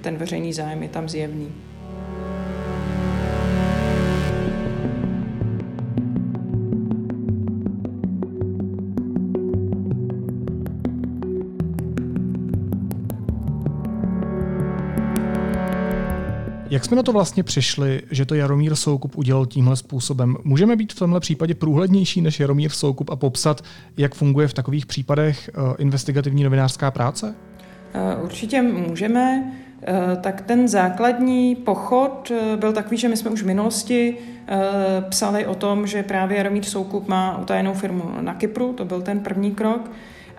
ten 0.01 0.17
veřejný 0.17 0.53
zájem 0.53 0.84
je 0.84 0.89
tam 0.89 1.10
zjevný. 1.10 1.75
Jak 16.75 16.86
jsme 16.86 16.98
na 16.98 17.03
to 17.03 17.13
vlastně 17.13 17.44
přišli, 17.44 18.01
že 18.12 18.25
to 18.25 18.36
Jaromír 18.36 18.75
Soukup 18.75 19.17
udělal 19.17 19.46
tímhle 19.46 19.75
způsobem? 19.75 20.36
Můžeme 20.44 20.75
být 20.75 20.94
v 20.94 21.00
tomhle 21.00 21.20
případě 21.20 21.55
průhlednější 21.55 22.22
než 22.22 22.39
Jaromír 22.39 22.72
Soukup 22.72 23.10
a 23.10 23.15
popsat, 23.15 23.62
jak 23.98 24.15
funguje 24.15 24.48
v 24.48 24.53
takových 24.53 24.86
případech 24.86 25.50
eh, 25.50 25.75
investigativní 25.77 26.44
novinářská 26.44 26.91
práce? 26.91 27.36
Eh, 27.94 28.15
určitě 28.24 28.62
můžeme. 28.62 29.53
Eh, 29.82 30.17
tak 30.22 30.41
ten 30.41 30.67
základní 30.67 31.55
pochod 31.55 32.32
byl 32.55 32.74
takový, 32.74 32.98
že 32.98 33.10
my 33.10 33.17
jsme 33.17 33.32
už 33.32 33.44
v 33.44 33.46
minulosti 33.46 34.17
psali 35.10 35.46
o 35.46 35.55
tom, 35.55 35.88
že 35.88 36.03
právě 36.03 36.38
Jaromír 36.38 36.63
Soukup 36.63 37.08
má 37.08 37.38
utajenou 37.38 37.74
firmu 37.74 38.03
na 38.22 38.34
Kypru, 38.34 38.74
to 38.74 38.86
byl 38.86 39.01
ten 39.01 39.20
první 39.20 39.51
krok. 39.51 39.91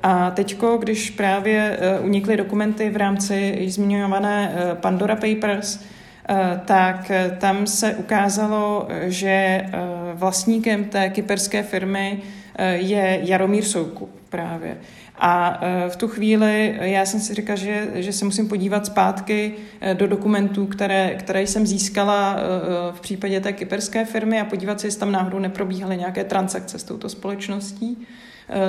A 0.03 0.31
teďko, 0.31 0.77
když 0.77 1.11
právě 1.11 1.79
unikly 2.03 2.37
dokumenty 2.37 2.91
v 2.91 2.97
rámci 2.97 3.65
zmiňované 3.69 4.55
Pandora 4.81 5.17
Papers, 5.17 5.81
tak 6.65 7.11
eh, 7.11 7.37
tam 7.41 7.67
se 7.67 7.95
ukázalo, 7.95 8.89
že 9.03 9.29
eh, 9.29 9.71
vlastníkem 10.15 10.85
té 10.85 11.09
kyperské 11.09 11.63
firmy 11.63 12.23
je 12.75 13.21
Jaromír 13.23 13.65
Soukup 13.65 14.11
právě. 14.29 14.77
A 15.19 15.61
v 15.89 15.97
tu 15.97 16.09
chvíli 16.09 16.79
já 16.81 17.07
jsem 17.07 17.21
si 17.21 17.35
říkala, 17.35 17.57
že, 17.57 17.89
že 17.95 18.13
se 18.13 18.25
musím 18.25 18.49
podívat 18.49 18.87
zpátky 18.87 19.53
do 19.95 20.07
dokumentů, 20.07 20.67
které, 20.67 21.15
které 21.15 21.43
jsem 21.43 21.67
získala 21.67 22.37
v 22.93 23.01
případě 23.01 23.41
té 23.41 23.53
kyperské 23.53 24.05
firmy 24.05 24.41
a 24.41 24.45
podívat 24.45 24.81
se, 24.81 24.87
jestli 24.87 25.01
tam 25.01 25.13
náhodou 25.13 25.39
neprobíhaly 25.39 25.97
nějaké 25.97 26.25
transakce 26.25 26.79
s 26.79 26.85
touto 26.85 27.09
společností. 27.09 28.07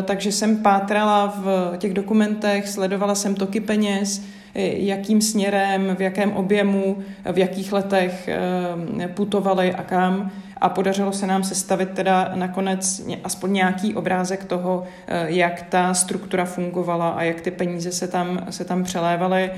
Takže 0.04 0.32
jsem 0.32 0.58
pátrala 0.58 1.28
v 1.28 1.78
těch 1.78 1.94
dokumentech, 1.94 2.68
sledovala 2.68 3.16
jsem 3.16 3.36
toky 3.36 3.60
peněz, 3.60 4.22
jakým 4.56 5.22
směrem, 5.22 5.96
v 5.96 6.01
jakém 6.01 6.32
objemu, 6.32 6.98
v 7.32 7.38
jakých 7.38 7.74
letech 7.74 8.27
eh, 8.27 9.08
putovali 9.08 9.74
a 9.74 9.84
kam. 9.84 10.32
A 10.62 10.70
podařilo 10.70 11.13
se 11.13 11.27
nám 11.27 11.44
sestavit 11.44 11.89
teda 11.89 12.32
nakonec 12.36 13.08
aspoň 13.24 13.54
nějaký 13.54 13.96
obrázek 13.96 14.44
toho, 14.44 14.84
eh, 15.08 15.25
jak 15.27 15.62
ta 15.62 15.94
struktura 15.94 16.46
fungovala 16.46 17.10
a 17.10 17.24
jak 17.24 17.42
ty 17.42 17.51
peníze 17.51 17.92
se 17.92 18.08
tam, 18.08 18.48
se 18.50 18.66
tam 18.66 18.84
přelévaly. 18.84 19.51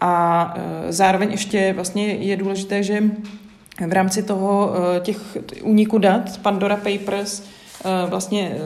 A 0.00 0.54
eh, 0.56 0.92
zároveň 0.92 1.30
ještě 1.30 1.72
vlastně 1.72 2.06
je 2.06 2.36
důležité, 2.36 2.82
že 2.82 3.02
v 3.86 3.92
rámci 3.92 4.22
toho 4.22 4.72
těch 5.00 5.36
úniku 5.62 5.98
dat 5.98 6.38
Pandora 6.38 6.76
Papers 6.76 7.42
vlastně 8.06 8.56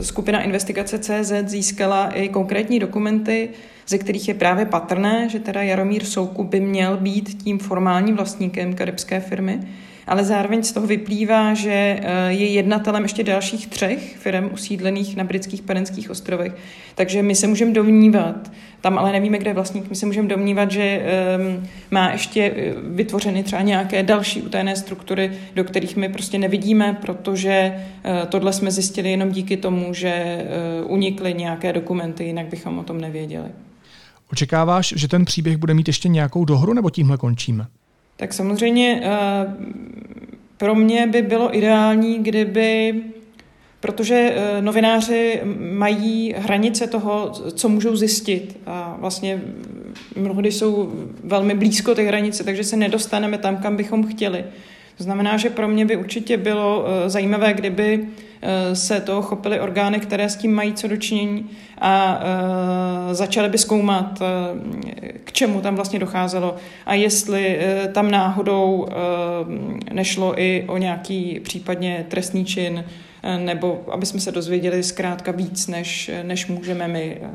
skupina 0.00 0.42
investigace 0.42 0.98
CZ 0.98 1.32
získala 1.46 2.10
i 2.10 2.28
konkrétní 2.28 2.78
dokumenty, 2.78 3.48
ze 3.88 3.98
kterých 3.98 4.28
je 4.28 4.34
právě 4.34 4.66
patrné, 4.66 5.28
že 5.28 5.38
teda 5.38 5.62
Jaromír 5.62 6.04
Souku 6.04 6.44
by 6.44 6.60
měl 6.60 6.96
být 6.96 7.42
tím 7.42 7.58
formálním 7.58 8.16
vlastníkem 8.16 8.74
karibské 8.74 9.20
firmy, 9.20 9.60
ale 10.06 10.24
zároveň 10.24 10.62
z 10.62 10.72
toho 10.72 10.86
vyplývá, 10.86 11.54
že 11.54 11.70
eh, 11.72 12.32
je 12.32 12.46
jednatelem 12.46 13.02
ještě 13.02 13.24
dalších 13.24 13.66
třech 13.66 14.16
firm 14.16 14.50
usídlených 14.52 15.16
na 15.16 15.24
britských 15.24 15.62
Panenských 15.62 16.10
ostrovech. 16.10 16.52
Takže 16.94 17.22
my 17.22 17.34
se 17.34 17.46
můžeme 17.46 17.72
domnívat, 17.72 18.52
tam 18.80 18.98
ale 18.98 19.12
nevíme, 19.12 19.38
kde 19.38 19.50
je 19.50 19.54
vlastník, 19.54 19.90
my 19.90 19.96
se 19.96 20.06
můžeme 20.06 20.28
domnívat, 20.28 20.70
že 20.70 21.02
um, 21.58 21.68
má 21.90 22.10
ještě 22.10 22.52
eh, 22.56 22.74
vytvořeny 22.82 23.42
třeba 23.42 23.62
nějaké 23.62 24.02
další 24.02 24.42
utajené 24.42 24.76
struktury, 24.76 25.32
do 25.54 25.64
kterých 25.64 25.96
my 25.96 26.08
prostě 26.08 26.38
nevidíme, 26.38 26.98
protože 27.00 27.74
uh, 27.76 28.28
tohle 28.28 28.52
jsme 28.52 28.70
zjistili 28.70 29.10
jenom 29.10 29.30
díky 29.30 29.56
tomu, 29.56 29.94
že 29.94 30.44
uh, 30.84 30.92
unikly 30.92 31.34
nějaké 31.34 31.72
dokumenty, 31.72 32.24
jinak 32.24 32.46
bychom 32.46 32.78
o 32.78 32.82
tom 32.82 33.00
nevěděli. 33.00 33.48
Očekáváš, 34.32 34.94
že 34.96 35.08
ten 35.08 35.24
příběh 35.24 35.56
bude 35.56 35.74
mít 35.74 35.88
ještě 35.88 36.08
nějakou 36.08 36.44
dohru, 36.44 36.72
nebo 36.72 36.90
tímhle 36.90 37.16
končíme? 37.16 37.66
Tak 38.22 38.32
samozřejmě 38.32 39.02
pro 40.56 40.74
mě 40.74 41.06
by 41.06 41.22
bylo 41.22 41.56
ideální, 41.56 42.18
kdyby 42.18 43.02
protože 43.82 44.32
eh, 44.34 44.62
novináři 44.62 45.40
mají 45.58 46.34
hranice 46.38 46.86
toho, 46.86 47.30
co 47.30 47.68
můžou 47.68 47.96
zjistit 47.96 48.58
a 48.66 48.96
vlastně 48.98 49.42
mnohdy 50.16 50.52
jsou 50.52 50.92
velmi 51.24 51.54
blízko 51.54 51.94
těch 51.94 52.06
hranice, 52.06 52.44
takže 52.44 52.64
se 52.64 52.76
nedostaneme 52.76 53.38
tam, 53.38 53.56
kam 53.56 53.76
bychom 53.76 54.06
chtěli. 54.06 54.44
To 54.96 55.04
znamená, 55.04 55.36
že 55.36 55.50
pro 55.50 55.68
mě 55.68 55.86
by 55.86 55.96
určitě 55.96 56.36
bylo 56.36 56.86
eh, 56.86 57.10
zajímavé, 57.10 57.54
kdyby 57.54 58.00
eh, 58.00 58.06
se 58.72 59.00
to 59.00 59.22
chopily 59.22 59.60
orgány, 59.60 60.00
které 60.00 60.28
s 60.28 60.36
tím 60.36 60.54
mají 60.54 60.72
co 60.72 60.88
dočinění 60.88 61.50
a 61.80 62.20
začaly 63.12 63.48
by 63.48 63.58
zkoumat, 63.58 64.22
k 65.24 65.32
čemu 65.32 65.60
tam 65.60 65.76
vlastně 65.76 65.98
docházelo 65.98 66.56
a 66.86 66.94
jestli 66.94 67.58
tam 67.92 68.10
náhodou 68.10 68.88
nešlo 69.92 70.40
i 70.40 70.64
o 70.68 70.78
nějaký 70.78 71.40
případně 71.40 72.06
trestný 72.08 72.44
čin, 72.44 72.84
nebo 73.38 73.84
aby 73.92 74.06
jsme 74.06 74.20
se 74.20 74.32
dozvěděli 74.32 74.82
zkrátka 74.82 75.32
víc, 75.32 75.66
než, 75.66 76.10
než 76.22 76.46
můžeme 76.46 76.88
my 76.88 77.18
eh, 77.22 77.30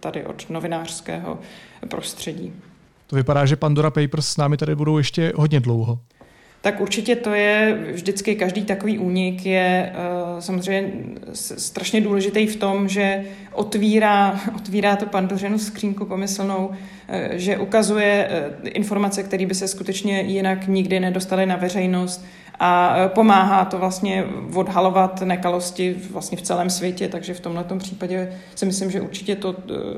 tady 0.00 0.24
od 0.26 0.50
novinářského 0.50 1.38
prostředí. 1.88 2.52
To 3.06 3.16
vypadá, 3.16 3.46
že 3.46 3.56
Pandora 3.56 3.90
Papers 3.90 4.26
s 4.26 4.36
námi 4.36 4.56
tady 4.56 4.74
budou 4.74 4.98
ještě 4.98 5.32
hodně 5.36 5.60
dlouho. 5.60 5.98
Tak 6.62 6.80
určitě 6.80 7.16
to 7.16 7.34
je 7.34 7.78
vždycky 7.92 8.34
každý 8.34 8.64
takový 8.64 8.98
únik 8.98 9.46
je 9.46 9.92
uh, 9.94 10.40
samozřejmě 10.40 10.92
strašně 11.32 12.00
důležitý 12.00 12.46
v 12.46 12.56
tom, 12.56 12.88
že 12.88 13.24
otvírá, 13.52 14.40
otvírá 14.56 14.96
to 14.96 15.06
pandořinu 15.06 15.58
skřínku 15.58 16.04
pomyslnou, 16.04 16.66
uh, 16.66 16.74
že 17.32 17.58
ukazuje 17.58 18.28
uh, 18.28 18.68
informace, 18.74 19.22
které 19.22 19.46
by 19.46 19.54
se 19.54 19.68
skutečně 19.68 20.20
jinak 20.20 20.68
nikdy 20.68 21.00
nedostaly 21.00 21.46
na 21.46 21.56
veřejnost, 21.56 22.24
a 22.62 22.96
e, 22.96 23.08
pomáhá 23.08 23.64
to 23.64 23.78
vlastně 23.78 24.24
odhalovat 24.54 25.20
nekalosti 25.20 25.96
vlastně 26.10 26.38
v 26.38 26.42
celém 26.42 26.70
světě, 26.70 27.08
takže 27.08 27.34
v 27.34 27.40
tomhle 27.40 27.64
případě 27.78 28.32
si 28.54 28.66
myslím, 28.66 28.90
že 28.90 29.00
určitě 29.00 29.36
to 29.36 29.54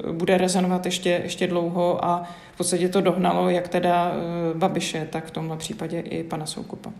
e, 0.08 0.12
bude 0.12 0.38
rezonovat 0.38 0.86
ještě, 0.86 1.20
ještě 1.24 1.46
dlouho 1.46 2.04
a 2.04 2.22
v 2.54 2.56
podstatě 2.56 2.88
to 2.88 3.00
dohnalo 3.00 3.50
jak 3.50 3.68
teda 3.68 4.12
e, 4.54 4.58
Babiše, 4.58 5.08
tak 5.10 5.26
v 5.26 5.30
tomhle 5.30 5.56
případě 5.56 6.00
i 6.00 6.24
pana 6.24 6.46
Soukupa. 6.46 6.90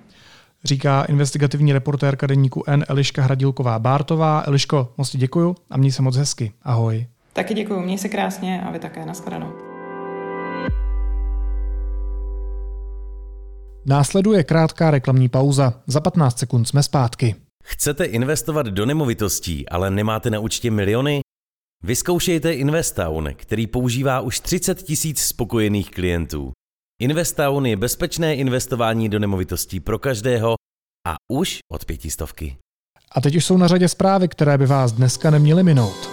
Říká 0.64 1.04
investigativní 1.04 1.72
reportérka 1.72 2.26
deníku 2.26 2.64
N 2.66 2.84
Eliška 2.88 3.22
Hradilková-Bártová. 3.22 4.42
Eliško, 4.46 4.88
moc 4.96 5.10
ti 5.10 5.18
děkuju 5.18 5.54
a 5.70 5.76
měj 5.76 5.92
se 5.92 6.02
moc 6.02 6.16
hezky. 6.16 6.52
Ahoj. 6.62 7.06
Taky 7.32 7.54
děkuju, 7.54 7.80
měj 7.80 7.98
se 7.98 8.08
krásně 8.08 8.62
a 8.66 8.70
vy 8.70 8.78
také. 8.78 9.06
Naschledanou. 9.06 9.63
Následuje 13.86 14.44
krátká 14.44 14.90
reklamní 14.90 15.28
pauza. 15.28 15.82
Za 15.86 16.00
15 16.00 16.38
sekund 16.38 16.64
jsme 16.64 16.82
zpátky. 16.82 17.34
Chcete 17.64 18.04
investovat 18.04 18.66
do 18.66 18.86
nemovitostí, 18.86 19.68
ale 19.68 19.90
nemáte 19.90 20.30
na 20.30 20.38
účtě 20.38 20.70
miliony? 20.70 21.20
Vyzkoušejte 21.82 22.54
Investown, 22.54 23.30
který 23.36 23.66
používá 23.66 24.20
už 24.20 24.40
30 24.40 24.82
tisíc 24.82 25.20
spokojených 25.20 25.90
klientů. 25.90 26.52
Investown 27.00 27.66
je 27.66 27.76
bezpečné 27.76 28.34
investování 28.34 29.08
do 29.08 29.18
nemovitostí 29.18 29.80
pro 29.80 29.98
každého 29.98 30.54
a 31.08 31.14
už 31.32 31.58
od 31.72 31.84
pětistovky. 31.84 32.56
A 33.12 33.20
teď 33.20 33.36
už 33.36 33.44
jsou 33.44 33.56
na 33.56 33.68
řadě 33.68 33.88
zprávy, 33.88 34.28
které 34.28 34.58
by 34.58 34.66
vás 34.66 34.92
dneska 34.92 35.30
neměly 35.30 35.62
minout. 35.62 36.08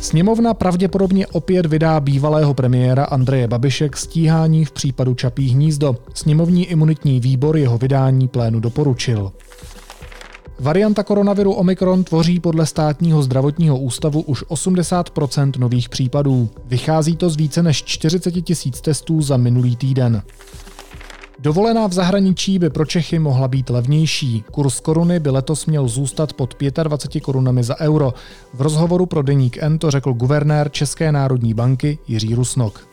Sněmovna 0.00 0.54
pravděpodobně 0.54 1.26
opět 1.26 1.66
vydá 1.66 2.00
bývalého 2.00 2.54
premiéra 2.54 3.04
Andreje 3.04 3.48
Babiše 3.48 3.88
k 3.88 3.96
stíhání 3.96 4.64
v 4.64 4.72
případu 4.72 5.14
Čapí 5.14 5.48
hnízdo. 5.48 5.96
Sněmovní 6.14 6.66
imunitní 6.66 7.20
výbor 7.20 7.56
jeho 7.56 7.78
vydání 7.78 8.28
plénu 8.28 8.60
doporučil. 8.60 9.32
Varianta 10.60 11.02
koronaviru 11.02 11.52
Omikron 11.52 12.04
tvoří 12.04 12.40
podle 12.40 12.66
státního 12.66 13.22
zdravotního 13.22 13.78
ústavu 13.78 14.20
už 14.20 14.44
80% 14.44 15.52
nových 15.58 15.88
případů. 15.88 16.48
Vychází 16.64 17.16
to 17.16 17.30
z 17.30 17.36
více 17.36 17.62
než 17.62 17.84
40 17.84 18.30
tisíc 18.30 18.80
testů 18.80 19.22
za 19.22 19.36
minulý 19.36 19.76
týden. 19.76 20.22
Dovolená 21.40 21.86
v 21.86 21.92
zahraničí 21.92 22.58
by 22.58 22.70
pro 22.70 22.84
Čechy 22.84 23.18
mohla 23.18 23.48
být 23.48 23.70
levnější. 23.70 24.44
Kurs 24.50 24.80
koruny 24.80 25.20
by 25.20 25.30
letos 25.30 25.66
měl 25.66 25.88
zůstat 25.88 26.32
pod 26.32 26.54
25 26.82 27.20
korunami 27.20 27.64
za 27.64 27.80
euro. 27.80 28.14
V 28.54 28.62
rozhovoru 28.62 29.06
pro 29.06 29.22
deník 29.22 29.58
N 29.60 29.78
to 29.78 29.90
řekl 29.90 30.12
guvernér 30.12 30.70
České 30.70 31.12
národní 31.12 31.54
banky 31.54 31.98
Jiří 32.08 32.34
Rusnok. 32.34 32.88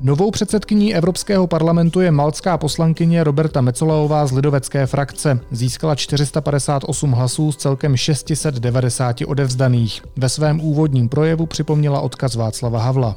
Novou 0.00 0.30
předsedkyní 0.30 0.94
Evropského 0.94 1.46
parlamentu 1.46 2.00
je 2.00 2.10
malcká 2.10 2.58
poslankyně 2.58 3.24
Roberta 3.24 3.60
Mecolaová 3.60 4.26
z 4.26 4.32
lidovecké 4.32 4.86
frakce. 4.86 5.40
Získala 5.50 5.94
458 5.94 7.12
hlasů 7.12 7.52
z 7.52 7.56
celkem 7.56 7.96
690 7.96 9.16
odevzdaných. 9.26 10.02
Ve 10.16 10.28
svém 10.28 10.60
úvodním 10.60 11.08
projevu 11.08 11.46
připomněla 11.46 12.00
odkaz 12.00 12.34
Václava 12.34 12.82
Havla 12.82 13.16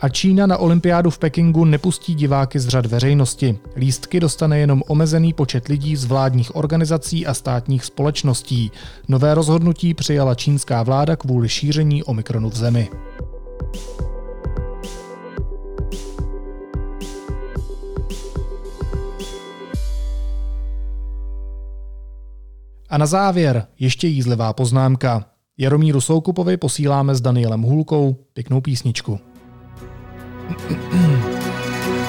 a 0.00 0.08
Čína 0.08 0.46
na 0.46 0.58
olympiádu 0.58 1.10
v 1.10 1.18
Pekingu 1.18 1.64
nepustí 1.64 2.14
diváky 2.14 2.60
z 2.60 2.68
řad 2.68 2.86
veřejnosti. 2.86 3.58
Lístky 3.76 4.20
dostane 4.20 4.58
jenom 4.58 4.82
omezený 4.88 5.32
počet 5.32 5.68
lidí 5.68 5.96
z 5.96 6.04
vládních 6.04 6.56
organizací 6.56 7.26
a 7.26 7.34
státních 7.34 7.84
společností. 7.84 8.70
Nové 9.08 9.34
rozhodnutí 9.34 9.94
přijala 9.94 10.34
čínská 10.34 10.82
vláda 10.82 11.16
kvůli 11.16 11.48
šíření 11.48 12.04
Omikronu 12.04 12.50
v 12.50 12.56
zemi. 12.56 12.88
A 22.88 22.98
na 22.98 23.06
závěr 23.06 23.66
ještě 23.78 24.06
jízlivá 24.06 24.52
poznámka. 24.52 25.24
Jaromíru 25.58 26.00
Soukupovi 26.00 26.56
posíláme 26.56 27.14
s 27.14 27.20
Danielem 27.20 27.62
Hůlkou 27.62 28.16
pěknou 28.32 28.60
písničku. 28.60 29.29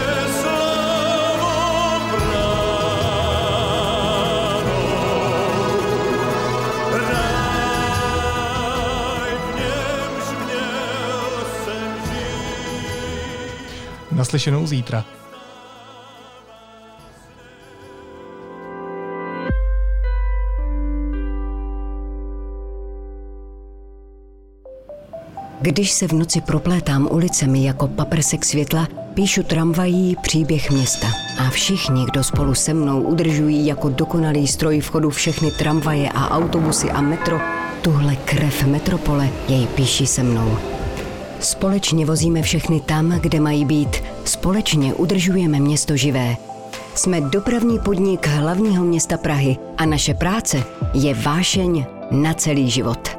Naslyšenou 14.17 14.67
zítra. 14.67 15.16
Když 25.67 25.93
se 25.93 26.09
v 26.09 26.13
noci 26.13 26.41
proplétám 26.41 27.09
ulicemi 27.11 27.65
jako 27.65 27.89
paprsek 27.89 28.45
světla, 28.45 28.89
píšu 29.15 29.43
tramvají 29.43 30.17
příběh 30.23 30.71
města. 30.71 31.07
A 31.39 31.51
všichni, 31.51 32.05
kdo 32.05 32.25
spolu 32.25 32.55
se 32.55 32.75
mnou 32.75 33.03
udržují 33.03 33.67
jako 33.67 33.89
dokonalý 33.89 34.47
stroj 34.47 34.81
v 34.81 34.89
chodu 34.89 35.11
všechny 35.11 35.51
tramvaje 35.51 36.09
a 36.09 36.31
autobusy 36.31 36.91
a 36.91 37.01
metro, 37.01 37.41
tuhle 37.83 38.17
krev 38.17 38.67
metropole 38.67 39.29
jej 39.49 39.67
píší 39.67 40.07
se 40.07 40.23
mnou. 40.23 40.59
Společně 41.41 42.07
vozíme 42.07 42.43
všechny 42.43 42.81
tam, 42.81 43.11
kde 43.11 43.41
mají 43.41 43.65
být. 43.65 43.97
Společně 44.25 44.95
udržujeme 44.95 45.61
město 45.61 45.97
živé. 45.97 46.37
Jsme 46.95 47.21
dopravní 47.21 47.79
podnik 47.79 48.27
hlavního 48.27 48.85
města 48.85 49.17
Prahy 49.17 49.57
a 49.79 49.87
naše 49.87 50.15
práce 50.15 50.65
je 50.95 51.15
vášeň 51.15 51.85
na 52.11 52.35
celý 52.35 52.71
život. 52.71 53.16